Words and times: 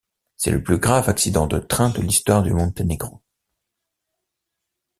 C'est 0.35 0.49
le 0.49 0.63
plus 0.63 0.79
grave 0.79 1.09
accident 1.09 1.45
de 1.45 1.59
train 1.59 1.91
de 1.91 2.01
l'histoire 2.01 2.41
du 2.41 2.51
Monténégro. 2.55 3.21